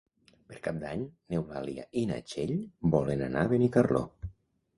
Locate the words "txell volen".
2.33-3.23